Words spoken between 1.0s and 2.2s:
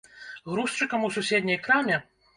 у суседняй краме?